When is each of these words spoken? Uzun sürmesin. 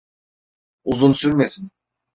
Uzun 0.83 1.13
sürmesin. 1.13 1.71